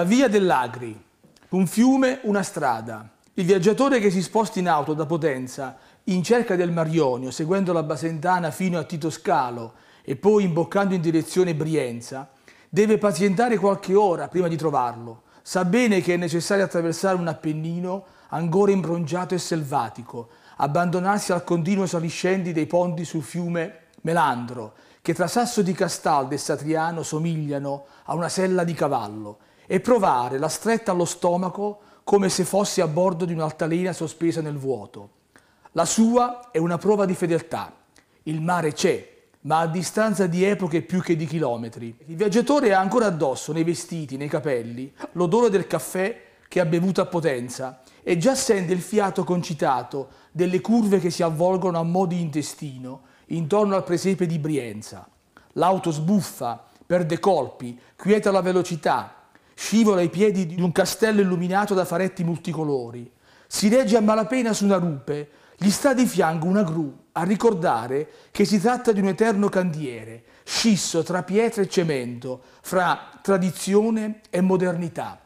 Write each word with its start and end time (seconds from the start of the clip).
La 0.00 0.06
via 0.06 0.28
dell'Agri, 0.28 0.98
un 1.50 1.66
fiume, 1.66 2.20
una 2.22 2.42
strada. 2.42 3.06
Il 3.34 3.44
viaggiatore 3.44 4.00
che 4.00 4.10
si 4.10 4.22
sposta 4.22 4.58
in 4.58 4.66
auto 4.66 4.94
da 4.94 5.04
Potenza 5.04 5.76
in 6.04 6.22
cerca 6.22 6.56
del 6.56 6.72
Marionio, 6.72 7.30
seguendo 7.30 7.74
la 7.74 7.82
Basentana 7.82 8.50
fino 8.50 8.78
a 8.78 8.84
Tito 8.84 9.10
Scalo 9.10 9.74
e 10.02 10.16
poi 10.16 10.44
imboccando 10.44 10.94
in 10.94 11.02
direzione 11.02 11.54
Brienza, 11.54 12.30
deve 12.70 12.96
pazientare 12.96 13.58
qualche 13.58 13.94
ora 13.94 14.28
prima 14.28 14.48
di 14.48 14.56
trovarlo. 14.56 15.24
Sa 15.42 15.66
bene 15.66 16.00
che 16.00 16.14
è 16.14 16.16
necessario 16.16 16.64
attraversare 16.64 17.18
un 17.18 17.28
Appennino 17.28 18.06
ancora 18.28 18.72
imbrongiato 18.72 19.34
e 19.34 19.38
selvatico, 19.38 20.30
abbandonarsi 20.56 21.32
al 21.32 21.44
continuo 21.44 21.84
saliscendi 21.84 22.54
dei 22.54 22.66
ponti 22.66 23.04
sul 23.04 23.22
fiume 23.22 23.88
Melandro, 24.00 24.72
che 25.02 25.12
tra 25.12 25.26
Sasso 25.26 25.60
di 25.60 25.74
Castaldo 25.74 26.34
e 26.34 26.38
Satriano 26.38 27.02
somigliano 27.02 27.84
a 28.04 28.14
una 28.14 28.30
sella 28.30 28.64
di 28.64 28.72
cavallo, 28.72 29.40
e 29.72 29.78
provare 29.78 30.36
la 30.36 30.48
stretta 30.48 30.90
allo 30.90 31.04
stomaco 31.04 31.78
come 32.02 32.28
se 32.28 32.42
fosse 32.42 32.80
a 32.80 32.88
bordo 32.88 33.24
di 33.24 33.32
un'altalena 33.32 33.92
sospesa 33.92 34.40
nel 34.40 34.58
vuoto. 34.58 35.10
La 35.72 35.84
sua 35.84 36.50
è 36.50 36.58
una 36.58 36.76
prova 36.76 37.04
di 37.04 37.14
fedeltà. 37.14 37.72
Il 38.24 38.40
mare 38.40 38.72
c'è, 38.72 39.08
ma 39.42 39.60
a 39.60 39.68
distanza 39.68 40.26
di 40.26 40.42
epoche 40.42 40.82
più 40.82 41.00
che 41.00 41.14
di 41.14 41.24
chilometri. 41.24 41.96
Il 42.06 42.16
viaggiatore 42.16 42.74
ha 42.74 42.80
ancora 42.80 43.06
addosso, 43.06 43.52
nei 43.52 43.62
vestiti, 43.62 44.16
nei 44.16 44.26
capelli, 44.26 44.92
l'odore 45.12 45.50
del 45.50 45.68
caffè 45.68 46.20
che 46.48 46.58
ha 46.58 46.66
bevuto 46.66 47.00
a 47.00 47.06
potenza 47.06 47.82
e 48.02 48.16
già 48.18 48.34
sente 48.34 48.72
il 48.72 48.80
fiato 48.80 49.22
concitato 49.22 50.08
delle 50.32 50.60
curve 50.60 50.98
che 50.98 51.10
si 51.10 51.22
avvolgono 51.22 51.78
a 51.78 51.84
mo' 51.84 52.06
di 52.06 52.20
intestino 52.20 53.02
intorno 53.26 53.76
al 53.76 53.84
presepe 53.84 54.26
di 54.26 54.40
Brienza. 54.40 55.08
L'auto 55.52 55.92
sbuffa, 55.92 56.60
perde 56.84 57.20
colpi, 57.20 57.78
quieta 57.94 58.32
la 58.32 58.40
velocità, 58.40 59.14
scivola 59.60 60.00
ai 60.00 60.08
piedi 60.08 60.46
di 60.46 60.62
un 60.62 60.72
castello 60.72 61.20
illuminato 61.20 61.74
da 61.74 61.84
faretti 61.84 62.24
multicolori. 62.24 63.12
Si 63.46 63.68
regge 63.68 63.98
a 63.98 64.00
malapena 64.00 64.54
su 64.54 64.64
una 64.64 64.78
rupe, 64.78 65.28
gli 65.58 65.68
sta 65.68 65.92
di 65.92 66.06
fianco 66.06 66.46
una 66.46 66.62
gru 66.62 66.90
a 67.12 67.24
ricordare 67.24 68.08
che 68.30 68.46
si 68.46 68.58
tratta 68.58 68.90
di 68.90 69.00
un 69.00 69.08
eterno 69.08 69.50
cantiere, 69.50 70.24
scisso 70.44 71.02
tra 71.02 71.22
pietra 71.22 71.60
e 71.60 71.68
cemento, 71.68 72.40
fra 72.62 73.10
tradizione 73.20 74.22
e 74.30 74.40
modernità. 74.40 75.20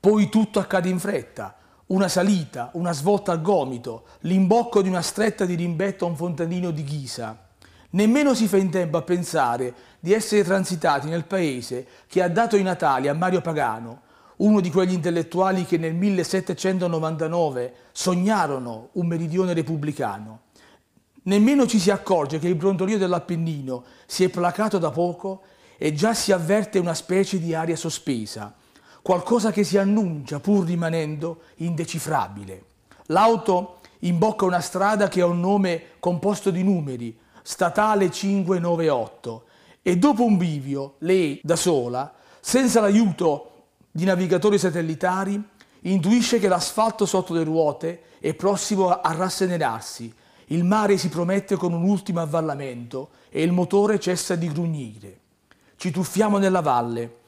Poi 0.00 0.28
tutto 0.28 0.58
accade 0.58 0.88
in 0.88 0.98
fretta, 0.98 1.56
una 1.86 2.08
salita, 2.08 2.70
una 2.72 2.92
svolta 2.92 3.30
al 3.30 3.42
gomito, 3.42 4.06
l'imbocco 4.22 4.82
di 4.82 4.88
una 4.88 5.02
stretta 5.02 5.44
di 5.44 5.54
rimbetto 5.54 6.04
a 6.04 6.08
un 6.08 6.16
fontanino 6.16 6.72
di 6.72 6.82
ghisa. 6.82 7.46
Nemmeno 7.92 8.34
si 8.34 8.46
fa 8.46 8.56
in 8.56 8.70
tempo 8.70 8.98
a 8.98 9.02
pensare 9.02 9.74
di 10.00 10.14
essere 10.14 10.42
transitati 10.42 11.08
nel 11.08 11.26
paese 11.26 11.86
che 12.06 12.22
ha 12.22 12.28
dato 12.28 12.56
i 12.56 12.62
natali 12.62 13.06
a 13.06 13.14
Mario 13.14 13.42
Pagano, 13.42 14.00
uno 14.36 14.60
di 14.60 14.70
quegli 14.70 14.94
intellettuali 14.94 15.66
che 15.66 15.76
nel 15.76 15.94
1799 15.94 17.74
sognarono 17.92 18.88
un 18.92 19.06
meridione 19.06 19.52
repubblicano. 19.52 20.40
Nemmeno 21.24 21.66
ci 21.66 21.78
si 21.78 21.90
accorge 21.90 22.38
che 22.38 22.48
il 22.48 22.54
brontolio 22.54 22.96
dell'Appennino 22.96 23.84
si 24.06 24.24
è 24.24 24.30
placato 24.30 24.78
da 24.78 24.90
poco 24.90 25.42
e 25.76 25.92
già 25.92 26.14
si 26.14 26.32
avverte 26.32 26.78
una 26.78 26.94
specie 26.94 27.38
di 27.38 27.54
aria 27.54 27.76
sospesa, 27.76 28.54
qualcosa 29.02 29.52
che 29.52 29.62
si 29.62 29.76
annuncia 29.76 30.40
pur 30.40 30.64
rimanendo 30.64 31.42
indecifrabile. 31.56 32.64
L'auto 33.06 33.80
imbocca 34.00 34.46
una 34.46 34.60
strada 34.60 35.08
che 35.08 35.20
ha 35.20 35.26
un 35.26 35.40
nome 35.40 35.82
composto 36.00 36.50
di 36.50 36.62
numeri, 36.62 37.18
statale 37.42 38.10
598 38.10 39.44
e 39.82 39.96
dopo 39.96 40.24
un 40.24 40.36
bivio, 40.36 40.96
lei 40.98 41.40
da 41.42 41.56
sola, 41.56 42.12
senza 42.40 42.80
l'aiuto 42.80 43.46
di 43.90 44.04
navigatori 44.04 44.58
satellitari, 44.58 45.42
intuisce 45.82 46.38
che 46.38 46.48
l'asfalto 46.48 47.06
sotto 47.06 47.32
le 47.32 47.44
ruote 47.44 48.02
è 48.20 48.34
prossimo 48.34 48.90
a 48.90 49.12
rasserenarsi, 49.12 50.12
il 50.46 50.64
mare 50.64 50.98
si 50.98 51.08
promette 51.08 51.56
con 51.56 51.72
un 51.72 51.84
ultimo 51.84 52.20
avvallamento 52.20 53.10
e 53.30 53.42
il 53.42 53.52
motore 53.52 54.00
cessa 54.00 54.34
di 54.34 54.48
grugnire. 54.52 55.18
Ci 55.76 55.90
tuffiamo 55.90 56.38
nella 56.38 56.60
valle. 56.60 57.18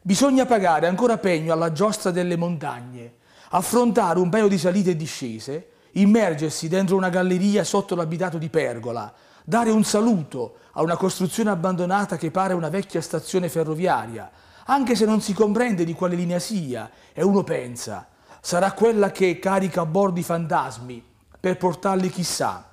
Bisogna 0.00 0.46
pagare 0.46 0.86
ancora 0.86 1.18
pegno 1.18 1.52
alla 1.52 1.72
giostra 1.72 2.10
delle 2.10 2.36
montagne, 2.36 3.14
affrontare 3.50 4.20
un 4.20 4.30
paio 4.30 4.48
di 4.48 4.58
salite 4.58 4.90
e 4.90 4.96
discese, 4.96 5.70
immergersi 5.92 6.68
dentro 6.68 6.96
una 6.96 7.08
galleria 7.08 7.64
sotto 7.64 7.94
l'abitato 7.94 8.38
di 8.38 8.48
Pergola, 8.48 9.12
dare 9.48 9.70
un 9.70 9.82
saluto 9.82 10.58
a 10.72 10.82
una 10.82 10.98
costruzione 10.98 11.48
abbandonata 11.48 12.18
che 12.18 12.30
pare 12.30 12.52
una 12.52 12.68
vecchia 12.68 13.00
stazione 13.00 13.48
ferroviaria, 13.48 14.30
anche 14.66 14.94
se 14.94 15.06
non 15.06 15.22
si 15.22 15.32
comprende 15.32 15.86
di 15.86 15.94
quale 15.94 16.16
linea 16.16 16.38
sia, 16.38 16.90
e 17.14 17.22
uno 17.24 17.42
pensa, 17.44 18.08
sarà 18.42 18.72
quella 18.72 19.10
che 19.10 19.38
carica 19.38 19.80
a 19.80 19.86
bordo 19.86 20.20
i 20.20 20.22
fantasmi 20.22 21.02
per 21.40 21.56
portarli 21.56 22.10
chissà, 22.10 22.72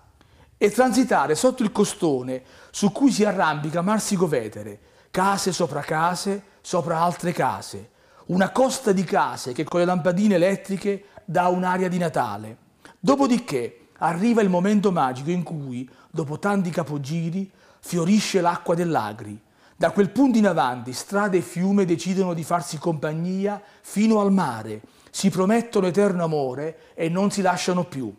e 0.57 0.69
transitare 0.69 1.33
sotto 1.35 1.63
il 1.63 1.71
costone 1.71 2.43
su 2.71 2.91
cui 2.91 3.09
si 3.09 3.23
arrampica 3.23 3.79
Marsico 3.79 4.27
Vetere, 4.27 4.79
case 5.11 5.53
sopra 5.53 5.79
case, 5.79 6.43
sopra 6.59 6.99
altre 6.99 7.31
case, 7.31 7.91
una 8.25 8.49
costa 8.49 8.91
di 8.91 9.05
case 9.05 9.53
che 9.53 9.63
con 9.63 9.79
le 9.79 9.85
lampadine 9.85 10.35
elettriche 10.35 11.05
dà 11.23 11.47
un'aria 11.47 11.87
di 11.87 11.99
Natale. 11.99 12.57
Dopodiché 12.99 13.84
arriva 13.99 14.41
il 14.41 14.49
momento 14.49 14.91
magico 14.91 15.29
in 15.29 15.43
cui, 15.43 15.89
dopo 16.09 16.39
tanti 16.39 16.69
capogiri, 16.69 17.49
fiorisce 17.79 18.41
l'acqua 18.41 18.75
dell'Agri. 18.75 19.39
Da 19.75 19.91
quel 19.91 20.09
punto 20.09 20.37
in 20.37 20.47
avanti 20.47 20.93
strade 20.93 21.37
e 21.37 21.41
fiume 21.41 21.85
decidono 21.85 22.33
di 22.33 22.43
farsi 22.43 22.77
compagnia 22.77 23.61
fino 23.81 24.19
al 24.19 24.31
mare, 24.31 24.81
si 25.11 25.29
promettono 25.29 25.87
eterno 25.87 26.23
amore 26.23 26.93
e 26.93 27.09
non 27.09 27.31
si 27.31 27.41
lasciano 27.41 27.83
più. 27.83 28.13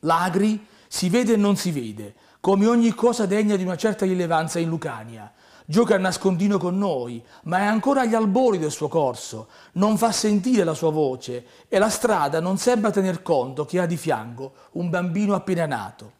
L'Agri 0.00 0.66
si 0.88 1.08
vede 1.08 1.34
e 1.34 1.36
non 1.36 1.56
si 1.56 1.70
vede, 1.70 2.14
come 2.40 2.66
ogni 2.66 2.92
cosa 2.92 3.26
degna 3.26 3.56
di 3.56 3.62
una 3.62 3.76
certa 3.76 4.04
rilevanza 4.04 4.58
in 4.58 4.68
Lucania, 4.68 5.32
Gioca 5.66 5.94
a 5.94 5.98
nascondino 5.98 6.58
con 6.58 6.76
noi, 6.76 7.24
ma 7.44 7.60
è 7.60 7.64
ancora 7.64 8.02
agli 8.02 8.14
albori 8.14 8.58
del 8.58 8.70
suo 8.70 8.88
corso, 8.88 9.48
non 9.72 9.96
fa 9.96 10.12
sentire 10.12 10.62
la 10.62 10.74
sua 10.74 10.90
voce 10.90 11.46
e 11.68 11.78
la 11.78 11.88
strada 11.88 12.38
non 12.38 12.58
sembra 12.58 12.90
tener 12.90 13.22
conto 13.22 13.64
che 13.64 13.80
ha 13.80 13.86
di 13.86 13.96
fianco 13.96 14.52
un 14.72 14.90
bambino 14.90 15.34
appena 15.34 15.64
nato. 15.64 16.12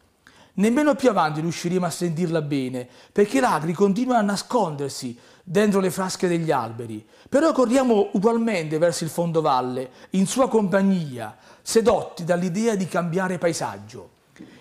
Nemmeno 0.54 0.94
più 0.94 1.10
avanti 1.10 1.42
riusciremo 1.42 1.84
a 1.84 1.90
sentirla 1.90 2.40
bene, 2.40 2.88
perché 3.12 3.38
l'agri 3.38 3.74
continua 3.74 4.16
a 4.16 4.22
nascondersi 4.22 5.18
dentro 5.42 5.78
le 5.78 5.90
frasche 5.90 6.26
degli 6.26 6.50
alberi. 6.50 7.06
Però 7.28 7.52
corriamo 7.52 8.08
ugualmente 8.12 8.78
verso 8.78 9.04
il 9.04 9.10
fondovalle, 9.10 9.90
in 10.10 10.26
sua 10.26 10.48
compagnia, 10.48 11.36
sedotti 11.60 12.24
dall'idea 12.24 12.76
di 12.76 12.86
cambiare 12.88 13.36
paesaggio. 13.36 14.10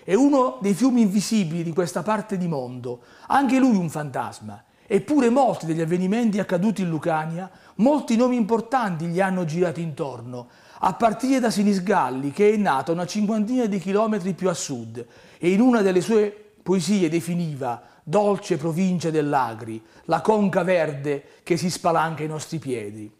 È 0.04 0.12
uno 0.12 0.58
dei 0.60 0.74
fiumi 0.74 1.00
invisibili 1.00 1.62
di 1.62 1.72
questa 1.72 2.02
parte 2.02 2.36
di 2.36 2.48
mondo, 2.48 3.00
anche 3.28 3.58
lui 3.58 3.76
un 3.76 3.88
fantasma. 3.88 4.62
Eppure 4.86 5.30
molti 5.30 5.66
degli 5.66 5.80
avvenimenti 5.80 6.38
accaduti 6.38 6.82
in 6.82 6.88
Lucania, 6.88 7.50
molti 7.76 8.16
nomi 8.16 8.36
importanti 8.36 9.06
gli 9.06 9.20
hanno 9.20 9.44
girato 9.44 9.80
intorno, 9.80 10.48
a 10.80 10.92
partire 10.92 11.40
da 11.40 11.50
Sinisgalli, 11.50 12.30
che 12.30 12.52
è 12.52 12.56
nato 12.56 12.92
una 12.92 13.06
cinquantina 13.06 13.64
di 13.66 13.78
chilometri 13.78 14.34
più 14.34 14.48
a 14.48 14.54
sud 14.54 15.04
e 15.38 15.50
in 15.50 15.60
una 15.60 15.80
delle 15.80 16.02
sue 16.02 16.52
poesie 16.62 17.08
definiva 17.08 17.82
dolce 18.02 18.58
provincia 18.58 19.10
dell'Agri, 19.10 19.82
la 20.04 20.20
conca 20.20 20.62
verde 20.62 21.24
che 21.42 21.56
si 21.56 21.70
spalanca 21.70 22.22
ai 22.22 22.28
nostri 22.28 22.58
piedi. 22.58 23.10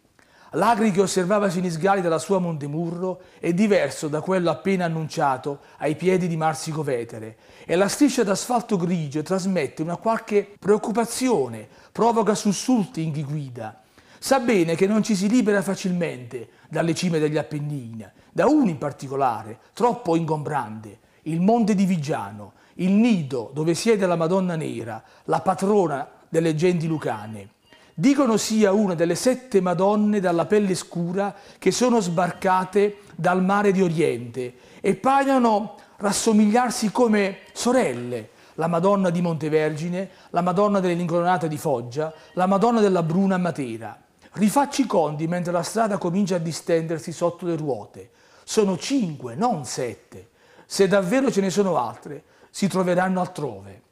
L'Agri 0.54 0.92
che 0.92 1.00
osservava 1.00 1.50
Sinisgali 1.50 2.00
dalla 2.00 2.19
sua 2.19 2.38
Montemurro 2.38 3.22
è 3.41 3.53
diverso 3.53 4.06
da 4.06 4.20
quello 4.20 4.50
appena 4.50 4.84
annunciato 4.84 5.60
ai 5.78 5.97
piedi 5.97 6.28
di 6.28 6.36
Marsico 6.36 6.84
Vetere 6.84 7.36
e 7.65 7.74
la 7.74 7.89
striscia 7.89 8.22
d'asfalto 8.22 8.77
grigio 8.77 9.22
trasmette 9.22 9.83
una 9.83 9.97
qualche 9.97 10.54
preoccupazione, 10.56 11.66
provoca 11.91 12.36
sussulti 12.36 13.03
in 13.03 13.12
chi 13.12 13.24
guida. 13.24 13.83
Sa 14.21 14.39
bene 14.39 14.77
che 14.77 14.86
non 14.86 15.03
ci 15.03 15.16
si 15.16 15.28
libera 15.28 15.60
facilmente 15.60 16.51
dalle 16.68 16.95
cime 16.95 17.18
degli 17.18 17.36
Appennini, 17.36 18.06
da 18.30 18.47
uno 18.47 18.71
in 18.71 18.78
particolare, 18.78 19.59
troppo 19.72 20.15
ingombrante, 20.15 20.98
il 21.22 21.41
Monte 21.41 21.74
di 21.74 21.84
Vigiano, 21.84 22.53
il 22.74 22.92
nido 22.92 23.51
dove 23.53 23.74
siede 23.74 24.06
la 24.06 24.16
Madonna 24.16 24.54
Nera, 24.54 25.03
la 25.24 25.41
patrona 25.41 26.09
delle 26.28 26.54
genti 26.54 26.86
lucane. 26.86 27.53
Dicono 27.96 28.36
sia 28.36 28.72
una 28.72 28.94
delle 28.94 29.14
sette 29.14 29.60
Madonne 29.60 30.18
dalla 30.18 30.46
pelle 30.46 30.74
scura 30.74 31.32
che 31.60 31.70
sono 31.70 32.00
sbarcate 32.00 32.98
dal 33.14 33.41
mare 33.41 33.70
di 33.70 33.82
Oriente 33.82 34.54
e 34.80 34.96
paiono 34.96 35.76
rassomigliarsi 35.98 36.91
come 36.91 37.38
sorelle, 37.52 38.30
la 38.54 38.66
Madonna 38.66 39.10
di 39.10 39.22
Montevergine, 39.22 40.10
la 40.30 40.41
Madonna 40.41 40.80
dell'Incoronata 40.80 41.46
di 41.46 41.56
Foggia, 41.56 42.12
la 42.32 42.46
Madonna 42.46 42.80
della 42.80 43.04
Bruna 43.04 43.36
a 43.36 43.38
Matera. 43.38 43.96
Rifacci 44.32 44.82
i 44.82 44.86
conti 44.86 45.28
mentre 45.28 45.52
la 45.52 45.62
strada 45.62 45.96
comincia 45.96 46.34
a 46.34 46.41
distendersi 46.41 47.12
sotto 47.12 47.46
le 47.46 47.54
ruote. 47.54 48.10
Sono 48.42 48.76
cinque, 48.76 49.36
non 49.36 49.64
sette. 49.64 50.30
Se 50.66 50.88
davvero 50.88 51.30
ce 51.30 51.41
ne 51.41 51.50
sono 51.50 51.78
altre, 51.78 52.24
si 52.50 52.66
troveranno 52.66 53.20
altrove. 53.20 53.82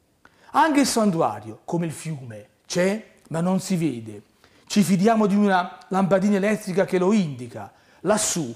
Anche 0.55 0.81
il 0.81 0.87
santuario, 0.87 1.61
come 1.65 1.87
il 1.87 1.93
fiume, 1.93 2.49
c'è 2.67 3.11
ma 3.29 3.41
non 3.41 3.61
si 3.61 3.77
vede. 3.77 4.23
Ci 4.67 4.83
fidiamo 4.83 5.27
di 5.27 5.35
una 5.35 5.79
lampadina 5.89 6.37
elettrica 6.37 6.85
che 6.85 6.99
lo 6.99 7.13
indica. 7.13 7.73
Lassù, 8.01 8.55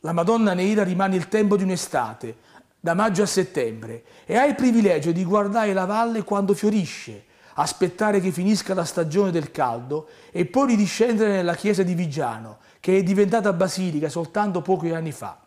la 0.00 0.12
Madonna 0.12 0.54
Nera 0.54 0.82
rimane 0.82 1.16
il 1.16 1.28
tempo 1.28 1.56
di 1.56 1.62
un'estate, 1.62 2.36
da 2.80 2.94
maggio 2.94 3.22
a 3.22 3.26
settembre, 3.26 4.04
e 4.26 4.36
ha 4.36 4.44
il 4.44 4.54
privilegio 4.54 5.12
di 5.12 5.24
guardare 5.24 5.72
la 5.72 5.86
valle 5.86 6.24
quando 6.24 6.52
fiorisce, 6.52 7.24
aspettare 7.54 8.20
che 8.20 8.30
finisca 8.32 8.74
la 8.74 8.84
stagione 8.84 9.30
del 9.30 9.50
caldo 9.50 10.08
e 10.30 10.44
poi 10.44 10.68
ridiscendere 10.68 11.32
nella 11.32 11.54
chiesa 11.54 11.82
di 11.82 11.94
Vigiano, 11.94 12.58
che 12.80 12.98
è 12.98 13.02
diventata 13.02 13.52
basilica 13.52 14.08
soltanto 14.08 14.60
pochi 14.60 14.90
anni 14.90 15.12
fa. 15.12 15.38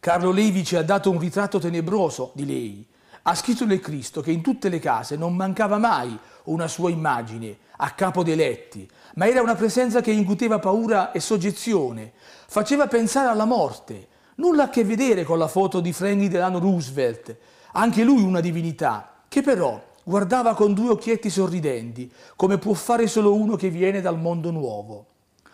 Carlo 0.00 0.32
Levi 0.32 0.64
ci 0.64 0.76
ha 0.76 0.82
dato 0.82 1.10
un 1.10 1.18
ritratto 1.18 1.58
tenebroso 1.58 2.32
di 2.34 2.46
lei. 2.46 2.88
Ha 3.22 3.34
scritto 3.34 3.66
nel 3.66 3.80
Cristo 3.80 4.20
che 4.20 4.30
in 4.30 4.40
tutte 4.40 4.68
le 4.68 4.78
case 4.78 5.16
non 5.16 5.36
mancava 5.36 5.78
mai 5.78 6.18
una 6.44 6.68
sua 6.68 6.90
immagine 6.90 7.58
a 7.76 7.90
capo 7.90 8.22
dei 8.22 8.36
letti, 8.36 8.88
ma 9.14 9.26
era 9.26 9.42
una 9.42 9.54
presenza 9.54 10.00
che 10.00 10.10
incuteva 10.10 10.58
paura 10.58 11.12
e 11.12 11.20
soggezione, 11.20 12.12
faceva 12.46 12.86
pensare 12.86 13.28
alla 13.28 13.44
morte, 13.44 14.08
nulla 14.36 14.64
a 14.64 14.68
che 14.68 14.84
vedere 14.84 15.24
con 15.24 15.38
la 15.38 15.48
foto 15.48 15.80
di 15.80 15.92
Franklin 15.92 16.30
Delano 16.30 16.58
Roosevelt, 16.58 17.36
anche 17.72 18.02
lui 18.02 18.22
una 18.22 18.40
divinità, 18.40 19.22
che 19.28 19.42
però 19.42 19.82
guardava 20.02 20.54
con 20.54 20.74
due 20.74 20.90
occhietti 20.90 21.30
sorridenti, 21.30 22.10
come 22.36 22.58
può 22.58 22.74
fare 22.74 23.06
solo 23.06 23.34
uno 23.34 23.56
che 23.56 23.70
viene 23.70 24.00
dal 24.00 24.18
mondo 24.18 24.50
nuovo. 24.50 25.06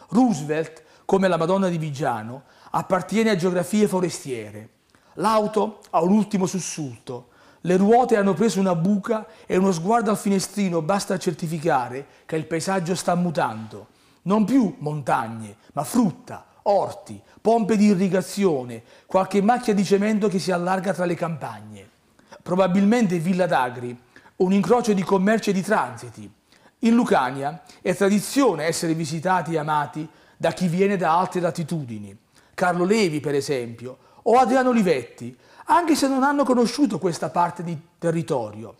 Roosevelt, 0.09 0.83
come 1.05 1.29
la 1.29 1.37
Madonna 1.37 1.69
di 1.69 1.79
Vigiano, 1.79 2.45
appartiene 2.71 3.31
a 3.31 3.37
geografie 3.37 3.87
forestiere. 3.89 4.71
L'auto 5.15 5.81
ha 5.91 6.03
un 6.03 6.13
ultimo 6.13 6.47
sussulto. 6.47 7.29
Le 7.63 7.77
ruote 7.77 8.17
hanno 8.17 8.35
preso 8.35 8.61
una 8.61 8.75
buca 8.75 9.27
e 9.47 9.57
uno 9.57 9.73
sguardo 9.73 10.11
al 10.11 10.19
finestrino 10.19 10.83
basta 10.83 11.19
certificare 11.19 12.07
che 12.27 12.37
il 12.37 12.47
paesaggio 12.47 12.95
sta 12.95 13.15
mutando. 13.15 13.89
Non 14.23 14.45
più 14.45 14.75
montagne, 14.79 15.57
ma 15.73 15.85
frutta, 15.85 16.47
orti, 16.63 17.21
pompe 17.41 17.77
di 17.77 17.87
irrigazione, 17.87 18.83
qualche 19.07 19.41
macchia 19.43 19.75
di 19.75 19.85
cemento 19.85 20.29
che 20.29 20.39
si 20.39 20.51
allarga 20.51 20.93
tra 20.93 21.05
le 21.05 21.15
campagne. 21.15 21.89
Probabilmente 22.43 23.19
Villa 23.19 23.47
d'Agri, 23.47 23.97
un 24.37 24.53
incrocio 24.53 24.93
di 24.93 25.03
commerci 25.03 25.51
e 25.51 25.53
di 25.53 25.63
transiti. 25.63 26.31
In 26.81 26.95
Lucania 26.95 27.63
è 27.81 27.95
tradizione 27.95 28.65
essere 28.65 28.95
visitati 28.95 29.55
e 29.55 29.59
amati 29.59 30.07
da 30.37 30.53
chi 30.53 30.69
viene 30.69 30.97
da 30.97 31.19
altre 31.19 31.41
latitudini. 31.41 32.17
Carlo 32.55 32.85
Levi, 32.85 33.21
per 33.21 33.35
esempio, 33.35 33.99
o 34.29 34.39
Adriano 34.39 34.71
Olivetti, 34.71 35.37
anche 35.67 35.95
se 35.95 36.09
non 36.09 36.23
hanno 36.23 36.45
conosciuto 36.45 36.99
questa 36.99 37.29
parte 37.31 37.63
di 37.63 37.77
territorio. 37.99 38.75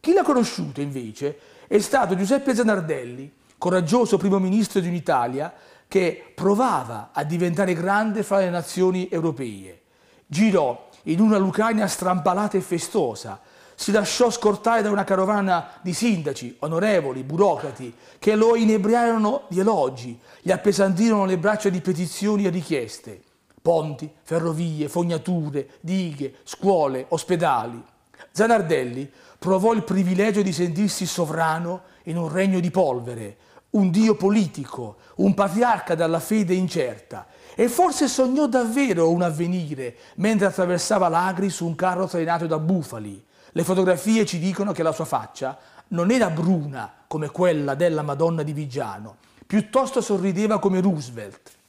Chi 0.00 0.12
l'ha 0.12 0.22
conosciuto, 0.22 0.80
invece, 0.80 1.38
è 1.66 1.78
stato 1.78 2.16
Giuseppe 2.16 2.54
Zanardelli, 2.54 3.32
coraggioso 3.58 4.18
primo 4.18 4.38
ministro 4.38 4.80
di 4.80 4.88
un'Italia 4.88 5.52
che 5.88 6.32
provava 6.34 7.10
a 7.12 7.24
diventare 7.24 7.74
grande 7.74 8.22
fra 8.22 8.38
le 8.38 8.50
nazioni 8.50 9.08
europee. 9.08 9.80
Girò 10.26 10.88
in 11.04 11.20
una 11.20 11.38
Lucania 11.38 11.86
strampalata 11.86 12.56
e 12.56 12.60
festosa, 12.60 13.40
si 13.76 13.90
lasciò 13.90 14.30
scortare 14.30 14.82
da 14.82 14.90
una 14.90 15.04
carovana 15.04 15.70
di 15.82 15.92
sindaci, 15.92 16.56
onorevoli, 16.60 17.24
burocrati, 17.24 17.92
che 18.18 18.36
lo 18.36 18.54
inebriarono 18.54 19.42
di 19.48 19.58
elogi, 19.58 20.18
gli 20.40 20.52
appesantirono 20.52 21.24
le 21.24 21.38
braccia 21.38 21.68
di 21.68 21.80
petizioni 21.80 22.44
e 22.46 22.50
richieste. 22.50 23.22
Ponti, 23.64 24.12
ferrovie, 24.22 24.90
fognature, 24.90 25.66
dighe, 25.80 26.34
scuole, 26.44 27.06
ospedali. 27.08 27.82
Zanardelli 28.30 29.10
provò 29.38 29.72
il 29.72 29.84
privilegio 29.84 30.42
di 30.42 30.52
sentirsi 30.52 31.06
sovrano 31.06 31.84
in 32.02 32.18
un 32.18 32.28
regno 32.28 32.60
di 32.60 32.70
polvere, 32.70 33.38
un 33.70 33.90
dio 33.90 34.16
politico, 34.16 34.96
un 35.16 35.32
patriarca 35.32 35.94
dalla 35.94 36.20
fede 36.20 36.52
incerta, 36.52 37.26
e 37.54 37.70
forse 37.70 38.06
sognò 38.06 38.46
davvero 38.48 39.10
un 39.10 39.22
avvenire 39.22 39.96
mentre 40.16 40.44
attraversava 40.44 41.08
l'Agri 41.08 41.48
su 41.48 41.64
un 41.64 41.74
carro 41.74 42.06
trainato 42.06 42.46
da 42.46 42.58
bufali, 42.58 43.24
le 43.52 43.64
fotografie 43.64 44.26
ci 44.26 44.38
dicono 44.38 44.72
che 44.72 44.82
la 44.82 44.92
sua 44.92 45.06
faccia 45.06 45.56
non 45.88 46.10
era 46.10 46.28
bruna 46.28 46.92
come 47.06 47.30
quella 47.30 47.74
della 47.74 48.02
Madonna 48.02 48.42
di 48.42 48.52
Vigiano, 48.52 49.16
piuttosto 49.46 50.02
sorrideva 50.02 50.58
come 50.58 50.82
Roosevelt. 50.82 51.62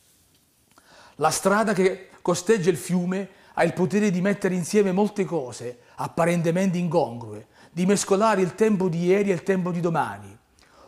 La 1.19 1.29
strada 1.29 1.71
che 1.71 2.09
costeggia 2.21 2.69
il 2.69 2.77
fiume 2.77 3.29
ha 3.53 3.63
il 3.63 3.71
potere 3.71 4.11
di 4.11 4.19
mettere 4.19 4.53
insieme 4.53 4.91
molte 4.91 5.23
cose 5.23 5.79
apparentemente 5.95 6.77
incongrue, 6.77 7.47
di 7.71 7.85
mescolare 7.85 8.41
il 8.41 8.53
tempo 8.53 8.89
di 8.89 9.05
ieri 9.05 9.29
e 9.29 9.33
il 9.33 9.43
tempo 9.43 9.71
di 9.71 9.79
domani. 9.79 10.37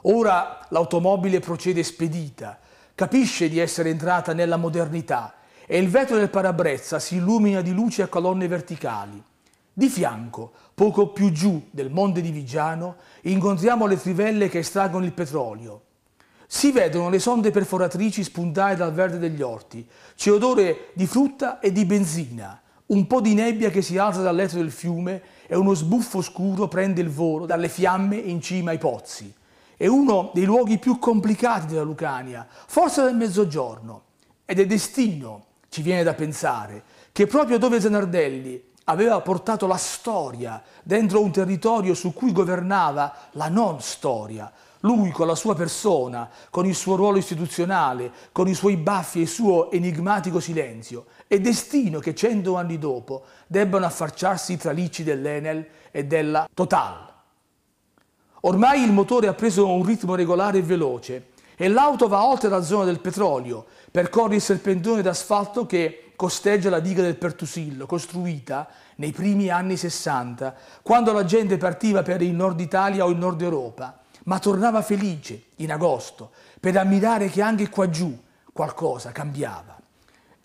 Ora 0.01 0.65
l'automobile 0.69 1.39
procede 1.39 1.81
spedita, 1.81 2.59
capisce 2.93 3.47
di 3.47 3.59
essere 3.59 3.89
entrata 3.89 4.33
nella 4.33 4.57
modernità 4.57 5.35
e 5.65 5.77
il 5.77 5.87
vetro 5.87 6.17
del 6.17 6.29
parabrezza 6.29 6.99
si 6.99 7.15
illumina 7.15 7.61
di 7.61 7.71
luci 7.71 8.01
a 8.01 8.07
colonne 8.07 8.49
verticali. 8.49 9.23
Di 9.71 9.87
fianco, 9.87 10.51
poco 10.73 11.07
più 11.09 11.31
giù 11.31 11.67
del 11.71 11.89
monte 11.89 12.19
di 12.19 12.31
Vigiano, 12.31 12.97
incontriamo 13.21 13.85
le 13.85 13.97
trivelle 13.99 14.49
che 14.49 14.59
estraggono 14.59 15.05
il 15.05 15.13
petrolio. 15.13 15.83
Si 16.49 16.71
vedono 16.71 17.09
le 17.09 17.19
sonde 17.19 17.51
perforatrici 17.51 18.23
spuntare 18.23 18.77
dal 18.77 18.93
verde 18.93 19.19
degli 19.19 19.41
orti. 19.41 19.85
C'è 20.15 20.31
odore 20.31 20.91
di 20.93 21.05
frutta 21.05 21.59
e 21.59 21.73
di 21.73 21.83
benzina. 21.83 22.61
Un 22.87 23.05
po' 23.05 23.19
di 23.19 23.33
nebbia 23.33 23.69
che 23.69 23.81
si 23.81 23.97
alza 23.97 24.21
dal 24.21 24.33
letto 24.33 24.55
del 24.55 24.71
fiume 24.71 25.21
e 25.45 25.57
uno 25.57 25.73
sbuffo 25.73 26.21
scuro 26.21 26.69
prende 26.69 27.01
il 27.01 27.09
volo 27.09 27.45
dalle 27.45 27.67
fiamme 27.67 28.15
in 28.15 28.41
cima 28.41 28.71
ai 28.71 28.77
pozzi. 28.77 29.31
È 29.75 29.87
uno 29.87 30.31
dei 30.33 30.45
luoghi 30.45 30.77
più 30.77 30.97
complicati 30.99 31.67
della 31.67 31.83
Lucania, 31.83 32.47
forse 32.49 33.03
del 33.03 33.15
mezzogiorno. 33.15 34.03
Ed 34.45 34.61
è 34.61 34.65
destino, 34.65 35.45
ci 35.67 35.81
viene 35.81 36.03
da 36.03 36.13
pensare, 36.13 36.81
che 37.11 37.27
proprio 37.27 37.57
dove 37.57 37.81
Zanardelli 37.81 38.63
aveva 38.85 39.19
portato 39.19 39.67
la 39.67 39.75
storia 39.75 40.63
dentro 40.81 41.21
un 41.21 41.31
territorio 41.31 41.93
su 41.93 42.13
cui 42.13 42.31
governava 42.31 43.13
la 43.31 43.49
non 43.49 43.81
storia. 43.81 44.49
Lui 44.87 45.11
con 45.11 45.27
la 45.27 45.35
sua 45.35 45.53
persona, 45.53 46.29
con 46.49 46.65
il 46.65 46.73
suo 46.73 46.95
ruolo 46.95 47.17
istituzionale, 47.17 48.09
con 48.31 48.47
i 48.47 48.53
suoi 48.53 48.77
baffi 48.77 49.19
e 49.19 49.23
il 49.23 49.27
suo 49.27 49.69
enigmatico 49.69 50.39
silenzio. 50.39 51.07
È 51.27 51.37
destino 51.39 51.99
che 51.99 52.15
cento 52.15 52.55
anni 52.55 52.77
dopo 52.77 53.23
debbano 53.47 53.85
affacciarsi 53.85 54.53
i 54.53 54.57
tralicci 54.57 55.03
dell'Enel 55.03 55.67
e 55.91 56.05
della 56.05 56.47
Total. 56.53 57.05
Ormai 58.41 58.81
il 58.81 58.93
motore 58.93 59.27
ha 59.27 59.33
preso 59.33 59.67
un 59.67 59.83
ritmo 59.83 60.15
regolare 60.15 60.59
e 60.59 60.63
veloce 60.63 61.31
e 61.57 61.67
l'auto 61.67 62.07
va 62.07 62.25
oltre 62.25 62.47
la 62.47 62.61
zona 62.61 62.85
del 62.85 63.01
petrolio, 63.01 63.65
percorre 63.91 64.35
il 64.35 64.41
serpentone 64.41 65.01
d'asfalto 65.01 65.65
che 65.65 66.13
costeggia 66.15 66.69
la 66.69 66.79
diga 66.79 67.01
del 67.01 67.17
Pertusillo, 67.17 67.85
costruita 67.85 68.69
nei 68.95 69.11
primi 69.11 69.49
anni 69.49 69.75
60, 69.75 70.55
quando 70.81 71.11
la 71.11 71.25
gente 71.25 71.57
partiva 71.57 72.03
per 72.03 72.21
il 72.21 72.33
nord 72.33 72.59
Italia 72.61 73.03
o 73.03 73.09
il 73.09 73.17
nord 73.17 73.41
Europa, 73.41 73.99
ma 74.27 74.39
tornava 74.39 74.81
felice 74.81 75.47
in 75.57 75.71
agosto 75.71 76.31
per 76.59 76.77
ammirare 76.77 77.29
che 77.29 77.41
anche 77.41 77.69
qua 77.69 77.89
giù 77.89 78.17
qualcosa 78.53 79.11
cambiava. 79.11 79.77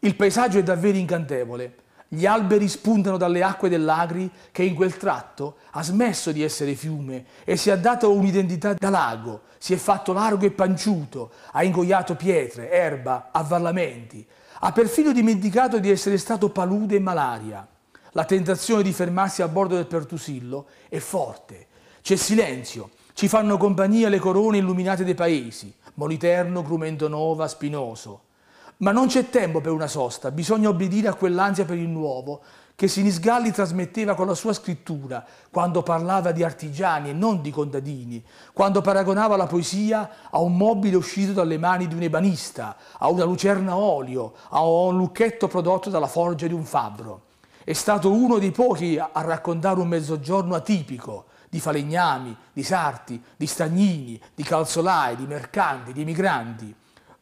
Il 0.01 0.17
paesaggio 0.17 0.59
è 0.59 0.63
davvero 0.63 0.99
incantevole. 0.99 1.77
Gli 2.09 2.27
alberi 2.27 2.69
spuntano 2.69 3.17
dalle 3.17 3.43
acque 3.43 3.69
dell'Agri 3.69 4.31
che 4.51 4.63
in 4.63 4.75
quel 4.75 4.97
tratto 4.97 5.57
ha 5.71 5.83
smesso 5.83 6.31
di 6.31 6.43
essere 6.43 6.75
fiume 6.75 7.25
e 7.45 7.57
si 7.57 7.71
è 7.71 7.79
dato 7.79 8.13
un'identità 8.13 8.75
da 8.75 8.91
lago, 8.91 9.43
si 9.59 9.73
è 9.73 9.77
fatto 9.77 10.13
largo 10.13 10.45
e 10.45 10.51
panciuto, 10.51 11.33
ha 11.53 11.63
ingoiato 11.65 12.15
pietre, 12.15 12.71
erba, 12.71 13.31
avvallamenti, 13.33 14.27
ha 14.61 14.73
perfino 14.73 15.13
dimenticato 15.13 15.79
di 15.79 15.91
essere 15.91 16.19
stato 16.19 16.51
palude 16.51 16.97
e 16.97 17.01
malaria. 17.01 17.67
La 18.11 18.25
tentazione 18.25 18.83
di 18.83 18.93
fermarsi 18.93 19.41
a 19.41 19.49
bordo 19.49 19.75
del 19.75 19.87
Pertusillo 19.87 20.67
è 20.91 20.99
forte. 20.99 21.67
C'è 22.03 22.17
silenzio, 22.17 22.91
ci 23.15 23.29
fanno 23.29 23.57
compagnia 23.57 24.09
le 24.09 24.19
corone 24.19 24.59
illuminate 24.59 25.05
dei 25.05 25.15
paesi, 25.15 25.75
Moliterno, 25.95 26.63
Grumento 26.63 27.09
Nova, 27.09 27.49
Spinoso. 27.49 28.23
Ma 28.79 28.91
non 28.91 29.07
c'è 29.07 29.31
tempo 29.31 29.61
per 29.61 29.73
una 29.73 29.87
sosta, 29.87 30.31
bisogna 30.31 30.69
obbedire 30.69 31.09
a 31.09 31.15
quell'ansia 31.15 31.65
per 31.65 31.77
il 31.77 31.89
nuovo, 31.89 32.41
che 32.75 32.89
Sinisgalli 32.89 33.53
trasmetteva 33.53 34.15
con 34.15 34.27
la 34.27 34.35
sua 34.35 34.53
scrittura, 34.53 35.25
quando 35.51 35.83
parlava 35.83 36.33
di 36.33 36.43
artigiani 36.43 37.11
e 37.11 37.13
non 37.13 37.43
di 37.43 37.51
contadini, 37.51 38.25
quando 38.53 38.81
paragonava 38.81 39.37
la 39.37 39.47
poesia 39.47 40.11
a 40.31 40.41
un 40.41 40.57
mobile 40.57 40.97
uscito 40.97 41.33
dalle 41.33 41.59
mani 41.59 41.87
di 41.87 41.95
un 41.95 42.03
ebanista, 42.03 42.77
a 42.99 43.09
una 43.09 43.25
lucerna 43.25 43.73
a 43.73 43.77
olio, 43.77 44.33
a 44.49 44.65
un 44.65 44.97
lucchetto 44.97 45.47
prodotto 45.47 45.91
dalla 45.91 46.09
forgia 46.09 46.49
di 46.49 46.55
un 46.55 46.65
fabbro. 46.65 47.23
È 47.63 47.75
stato 47.75 48.11
uno 48.11 48.39
dei 48.39 48.51
pochi 48.51 48.99
a 48.99 49.11
raccontare 49.21 49.79
un 49.79 49.87
mezzogiorno 49.87 50.57
atipico, 50.57 51.27
di 51.53 51.61
falegnami, 51.61 52.35
di 52.51 52.63
sarti, 52.63 53.23
di 53.37 53.47
stagnini, 53.47 54.19
di 54.35 54.43
calzolai, 54.43 55.17
di 55.17 55.27
mercanti, 55.27 55.93
di 55.93 56.01
emigranti. 56.01 56.75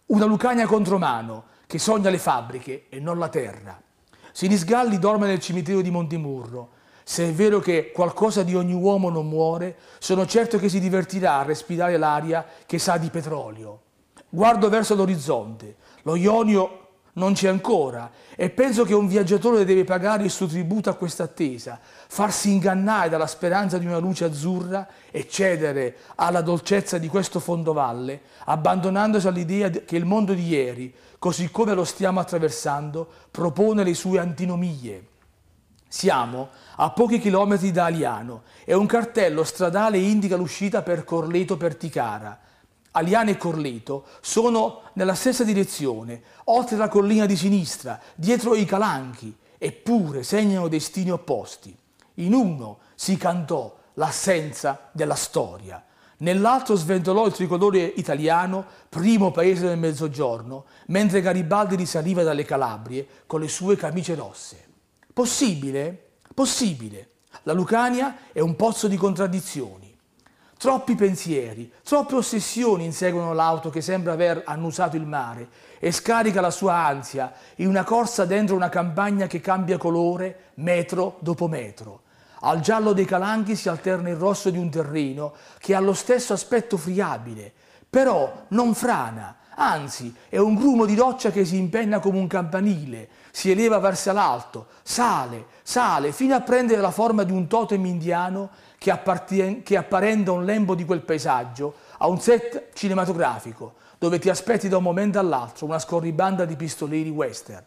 Una 0.07 0.25
Lucania 0.25 0.69
contromano 0.69 1.47
che 1.67 1.81
sogna 1.81 2.11
le 2.11 2.19
fabbriche 2.19 2.87
e 2.91 3.01
non 3.01 3.19
la 3.19 3.29
terra. 3.29 3.83
Sinisgalli 4.31 5.01
dorme 5.01 5.27
nel 5.27 5.41
cimitero 5.41 5.81
di 5.81 5.91
Montemurro. 5.91 6.71
Se 7.03 7.29
è 7.29 7.33
vero 7.33 7.59
che 7.59 7.91
qualcosa 7.91 8.45
di 8.45 8.55
ogni 8.55 8.73
uomo 8.73 9.11
non 9.11 9.29
muore, 9.29 9.77
sono 9.99 10.25
certo 10.27 10.59
che 10.61 10.69
si 10.69 10.79
divertirà 10.79 11.41
a 11.41 11.43
respirare 11.43 11.97
l'aria 11.97 12.47
che 12.67 12.79
sa 12.79 12.99
di 12.99 13.11
petrolio. 13.11 13.81
Guardo 14.29 14.69
verso 14.69 14.95
l'orizzonte, 14.95 15.75
lo 16.03 16.15
Ionio 16.15 16.80
non 17.15 17.33
c'è 17.33 17.49
ancora 17.49 18.11
e 18.37 18.51
penso 18.51 18.85
che 18.85 18.95
un 18.95 19.07
viaggiatore 19.07 19.65
deve 19.65 19.85
pagare 19.85 20.25
il 20.25 20.31
suo 20.31 20.47
tributo 20.47 20.91
a 20.91 20.95
questa 20.95 21.25
attesa, 21.25 21.79
farsi 21.81 22.51
ingannare 22.53 23.09
dalla 23.09 23.27
speranza 23.27 23.79
di 23.79 23.87
una 23.87 23.99
luce 23.99 24.25
azzurra 24.25 24.87
e 25.11 25.29
cedere 25.29 25.97
alla 26.17 26.41
dolcezza 26.41 26.99
di 26.99 27.09
questo 27.09 27.41
fondovalle, 27.41 28.23
abbandonandosi 28.45 29.27
all'idea 29.27 29.71
che 29.71 29.97
il 29.97 30.05
mondo 30.05 30.33
di 30.33 30.47
ieri, 30.47 30.95
così 31.19 31.51
come 31.51 31.75
lo 31.75 31.85
stiamo 31.85 32.21
attraversando, 32.21 33.09
propone 33.31 33.85
le 33.85 33.95
sue 33.95 34.19
antinomie. 34.19 35.07
Siamo 35.89 36.51
a 36.77 36.91
pochi 36.91 37.19
chilometri 37.19 37.73
da 37.73 37.87
Aliano 37.87 38.43
e 38.65 38.75
un 38.75 38.87
cartello 38.87 39.43
stradale 39.43 39.99
indica 39.99 40.37
l'uscita 40.37 40.83
per 40.83 41.05
Corleto 41.05 41.57
Perticara 41.57 42.39
Aliane 42.93 43.33
e 43.33 43.37
Corleto 43.37 44.07
sono 44.21 44.83
nella 44.95 45.15
stessa 45.15 45.45
direzione, 45.45 46.23
oltre 46.45 46.77
la 46.77 46.89
collina 46.89 47.27
di 47.27 47.37
sinistra, 47.37 48.01
dietro 48.15 48.55
i 48.55 48.65
calanchi, 48.65 49.37
eppure 49.59 50.23
segnano 50.23 50.69
destini 50.69 51.11
opposti. 51.11 51.77
In 52.15 52.35
uno 52.35 52.79
si 52.95 53.17
cantò 53.17 53.77
l'assenza 53.95 54.89
della 54.93 55.15
storia, 55.15 55.85
nell'altro 56.19 56.75
sventolò 56.75 57.27
il 57.27 57.33
tricolore 57.33 57.83
italiano, 57.85 58.65
primo 58.89 59.31
paese 59.31 59.69
del 59.69 59.79
Mezzogiorno, 59.79 60.65
mentre 60.87 61.21
Garibaldi 61.21 61.77
risaliva 61.77 62.23
dalle 62.23 62.45
Calabrie 62.45 63.07
con 63.27 63.41
le 63.41 63.49
sue 63.49 63.77
camicie 63.77 64.15
rosse. 64.15 64.67
Possibile? 65.13 66.09
Possibile. 66.35 67.09
La 67.45 67.53
Lucania 67.53 68.17
è 68.33 68.41
un 68.41 68.57
pozzo 68.57 68.89
di 68.89 68.97
contraddizioni. 68.97 69.90
Troppi 70.61 70.95
pensieri, 70.95 71.73
troppe 71.83 72.17
ossessioni 72.17 72.85
inseguono 72.85 73.33
l'auto 73.33 73.71
che 73.71 73.81
sembra 73.81 74.13
aver 74.13 74.43
annusato 74.45 74.95
il 74.95 75.07
mare 75.07 75.49
e 75.79 75.91
scarica 75.91 76.43
la 76.43 76.51
sua 76.51 76.75
ansia 76.75 77.33
in 77.57 77.67
una 77.67 77.83
corsa 77.83 78.27
dentro 78.27 78.57
una 78.57 78.69
campagna 78.69 79.27
che 79.27 79.41
cambia 79.41 79.79
colore 79.79 80.51
metro 80.57 81.17
dopo 81.21 81.49
metro. 81.49 82.03
Al 82.41 82.61
giallo 82.61 82.93
dei 82.93 83.07
calanchi 83.07 83.57
si 83.57 83.71
alterna 83.71 84.11
il 84.11 84.17
rosso 84.17 84.51
di 84.51 84.59
un 84.59 84.69
terreno 84.69 85.33
che 85.57 85.75
ha 85.75 85.81
lo 85.81 85.95
stesso 85.95 86.35
aspetto 86.35 86.77
friabile, 86.77 87.51
però 87.89 88.45
non 88.49 88.75
frana, 88.75 89.37
anzi 89.55 90.15
è 90.29 90.37
un 90.37 90.57
grumo 90.57 90.85
di 90.85 90.95
roccia 90.95 91.31
che 91.31 91.47
si 91.47 91.57
impenna 91.57 92.01
come 92.01 92.19
un 92.19 92.27
campanile, 92.27 93.09
si 93.31 93.51
eleva 93.51 93.79
verso 93.79 94.13
l'alto, 94.13 94.67
sale, 94.83 95.47
sale, 95.63 96.13
fino 96.13 96.35
a 96.35 96.43
prendere 96.43 96.83
la 96.83 96.91
forma 96.91 97.23
di 97.23 97.33
un 97.33 97.47
totem 97.47 97.87
indiano 97.87 98.51
che, 98.81 98.91
appartien- 98.91 99.63
che 99.63 99.77
apparenta 99.77 100.33
un 100.33 100.47
lembo 100.47 100.75
di 100.75 100.87
quel 100.87 101.03
paesaggio 101.03 101.75
a 101.99 102.09
un 102.09 102.19
set 102.19 102.69
cinematografico, 102.73 103.75
dove 103.99 104.19
ti 104.19 104.31
aspetti 104.31 104.71
da 104.71 104.79
un 104.79 104.85
momento 104.85 105.19
all'altro 105.19 105.67
una 105.67 105.79
scorribanda 105.79 106.47
di 106.47 106.57
pistolieri 106.57 107.11
western. 107.11 107.63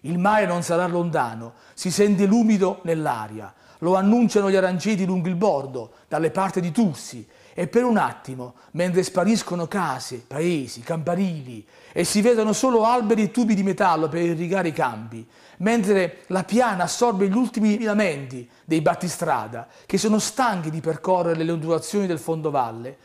Il 0.00 0.18
mare 0.18 0.46
non 0.46 0.64
sarà 0.64 0.88
lontano, 0.88 1.52
si 1.74 1.92
sente 1.92 2.26
l'umido 2.26 2.80
nell'aria, 2.82 3.54
lo 3.78 3.94
annunciano 3.94 4.50
gli 4.50 4.56
aranceti 4.56 5.06
lungo 5.06 5.28
il 5.28 5.36
bordo, 5.36 5.92
dalle 6.08 6.32
parti 6.32 6.60
di 6.60 6.72
Tursi, 6.72 7.24
e 7.54 7.68
per 7.68 7.84
un 7.84 7.96
attimo, 7.96 8.54
mentre 8.72 9.04
spariscono 9.04 9.68
case, 9.68 10.24
paesi, 10.26 10.80
campanili 10.80 11.64
e 11.92 12.02
si 12.02 12.22
vedono 12.22 12.52
solo 12.52 12.84
alberi 12.84 13.22
e 13.22 13.30
tubi 13.30 13.54
di 13.54 13.62
metallo 13.62 14.08
per 14.08 14.22
irrigare 14.22 14.68
i 14.68 14.72
campi, 14.72 15.24
mentre 15.60 16.24
la 16.28 16.44
piana 16.44 16.84
assorbe 16.84 17.28
gli 17.28 17.36
ultimi 17.36 17.80
lamenti 17.82 18.48
dei 18.64 18.80
battistrada 18.80 19.66
che 19.86 19.98
sono 19.98 20.18
stanchi 20.18 20.70
di 20.70 20.80
percorrere 20.80 21.42
le 21.42 21.52
ondulazioni 21.52 22.06
del 22.06 22.18
fondovalle, 22.18 22.98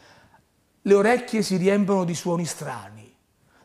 le 0.81 0.93
orecchie 0.93 1.41
si 1.41 1.57
riempiono 1.57 2.03
di 2.03 2.13
suoni 2.13 2.45
strani. 2.45 3.13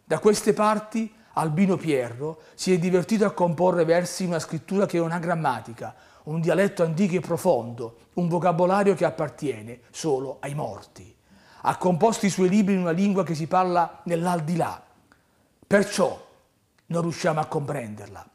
Da 0.04 0.18
queste 0.18 0.52
parti 0.52 1.12
Albino 1.34 1.76
Pierro 1.76 2.40
si 2.54 2.72
è 2.72 2.78
divertito 2.78 3.24
a 3.24 3.32
comporre 3.32 3.84
versi 3.84 4.24
in 4.24 4.30
una 4.30 4.38
scrittura 4.38 4.86
che 4.86 4.96
è 4.96 5.00
una 5.00 5.18
grammatica, 5.18 5.94
un 6.24 6.40
dialetto 6.40 6.82
antico 6.82 7.16
e 7.16 7.20
profondo, 7.20 7.96
un 8.14 8.28
vocabolario 8.28 8.94
che 8.94 9.04
appartiene 9.04 9.80
solo 9.90 10.38
ai 10.40 10.54
morti. 10.54 11.14
Ha 11.62 11.76
composto 11.76 12.26
i 12.26 12.30
suoi 12.30 12.48
libri 12.48 12.74
in 12.74 12.80
una 12.80 12.90
lingua 12.90 13.22
che 13.22 13.34
si 13.34 13.46
parla 13.46 14.00
nell'aldilà. 14.04 14.82
Perciò 15.66 16.26
non 16.86 17.02
riusciamo 17.02 17.38
a 17.38 17.46
comprenderla. 17.46 18.30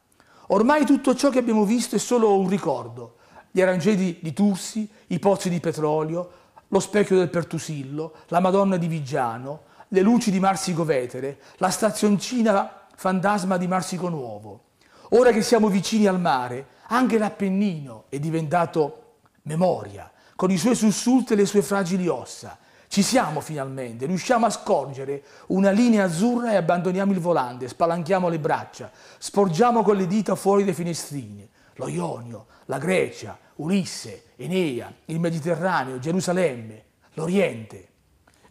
Ormai 0.48 0.86
tutto 0.86 1.16
ciò 1.16 1.30
che 1.30 1.40
abbiamo 1.40 1.66
visto 1.66 1.96
è 1.96 2.00
solo 2.00 2.38
un 2.38 2.48
ricordo. 2.48 3.16
Gli 3.52 3.62
aranceti 3.62 4.20
di 4.22 4.34
Tursi, 4.34 4.88
i 5.08 5.20
pozzi 5.20 5.50
di 5.50 5.60
petrolio, 5.60 6.32
lo 6.68 6.80
specchio 6.80 7.18
del 7.18 7.30
Pertusillo, 7.30 8.14
la 8.28 8.40
Madonna 8.40 8.78
di 8.78 8.88
Vigiano, 8.88 9.62
le 9.88 10.02
luci 10.02 10.30
di 10.30 10.40
Marsico 10.40 10.84
Vetere, 10.84 11.40
la 11.58 11.70
stazioncina 11.70 12.88
fantasma 12.96 13.58
di 13.58 13.68
Marsico 13.68 14.10
Nuovo. 14.10 14.62
Ora 15.10 15.32
che 15.32 15.42
siamo 15.42 15.70
vicini 15.70 16.08
al 16.08 16.20
mare, 16.20 16.68
anche 16.88 17.18
l'Appennino 17.18 18.06
è 18.10 18.20
diventato 18.20 19.18
memoria, 19.44 20.12
con 20.36 20.52
i 20.52 20.58
suoi 20.58 20.76
sussulti 20.76 21.34
e 21.34 21.36
le 21.38 21.46
sue 21.46 21.62
fragili 21.62 22.08
ossa. 22.08 22.58
Ci 22.96 23.04
siamo 23.04 23.42
finalmente, 23.42 24.06
riusciamo 24.06 24.46
a 24.46 24.50
scorgere 24.50 25.22
una 25.48 25.70
linea 25.70 26.06
azzurra 26.06 26.54
e 26.54 26.56
abbandoniamo 26.56 27.12
il 27.12 27.20
volante, 27.20 27.68
spalanchiamo 27.68 28.30
le 28.30 28.40
braccia, 28.40 28.90
sporgiamo 29.18 29.84
con 29.84 29.98
le 29.98 30.08
dita 30.08 30.34
fuori 30.36 30.64
dai 30.64 30.74
finestrini. 30.74 31.46
Lo 31.74 31.90
Ionio, 31.90 32.46
la 32.68 32.78
Grecia, 32.78 33.38
Ulisse, 33.56 34.28
Enea, 34.38 34.90
il 35.08 35.20
Mediterraneo, 35.20 36.00
Gerusalemme, 36.00 36.84
l'Oriente. 37.16 37.88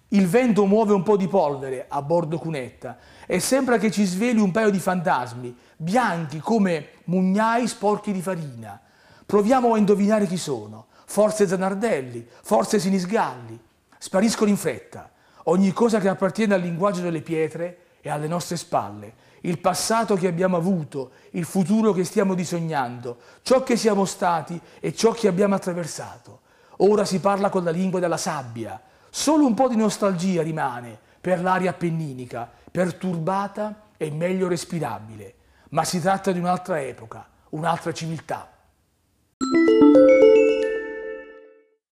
Il 0.08 0.28
vento 0.28 0.66
muove 0.66 0.92
un 0.92 1.02
po' 1.02 1.16
di 1.16 1.26
polvere 1.26 1.86
a 1.88 2.02
bordo 2.02 2.36
cunetta 2.36 2.98
e 3.24 3.40
sembra 3.40 3.78
che 3.78 3.90
ci 3.90 4.04
sveli 4.04 4.40
un 4.40 4.50
paio 4.50 4.68
di 4.68 4.78
fantasmi, 4.78 5.56
bianchi 5.78 6.38
come 6.38 6.88
mugnai 7.04 7.66
sporchi 7.66 8.12
di 8.12 8.20
farina. 8.20 8.78
Proviamo 9.24 9.72
a 9.72 9.78
indovinare 9.78 10.26
chi 10.26 10.36
sono. 10.36 10.88
Forse 11.06 11.48
Zanardelli, 11.48 12.28
forse 12.42 12.78
Sinisgalli. 12.78 13.63
Spariscono 14.04 14.50
in 14.50 14.58
fretta. 14.58 15.10
Ogni 15.44 15.72
cosa 15.72 15.98
che 15.98 16.08
appartiene 16.08 16.52
al 16.52 16.60
linguaggio 16.60 17.00
delle 17.00 17.22
pietre 17.22 17.78
è 18.02 18.10
alle 18.10 18.26
nostre 18.26 18.58
spalle. 18.58 19.14
Il 19.40 19.58
passato 19.60 20.14
che 20.14 20.26
abbiamo 20.26 20.58
avuto, 20.58 21.12
il 21.30 21.46
futuro 21.46 21.94
che 21.94 22.04
stiamo 22.04 22.34
disegnando, 22.34 23.16
ciò 23.40 23.62
che 23.62 23.78
siamo 23.78 24.04
stati 24.04 24.60
e 24.78 24.94
ciò 24.94 25.12
che 25.12 25.26
abbiamo 25.26 25.54
attraversato. 25.54 26.40
Ora 26.80 27.06
si 27.06 27.18
parla 27.18 27.48
con 27.48 27.64
la 27.64 27.70
lingua 27.70 27.98
della 27.98 28.18
sabbia. 28.18 28.78
Solo 29.08 29.46
un 29.46 29.54
po' 29.54 29.68
di 29.68 29.76
nostalgia 29.76 30.42
rimane 30.42 30.98
per 31.18 31.40
l'aria 31.40 31.70
appenninica, 31.70 32.46
perturbata 32.70 33.86
e 33.96 34.10
meglio 34.10 34.48
respirabile 34.48 35.36
ma 35.70 35.82
si 35.82 35.98
tratta 35.98 36.30
di 36.30 36.38
un'altra 36.38 36.80
epoca, 36.82 37.26
un'altra 37.48 37.92
civiltà. 37.92 38.48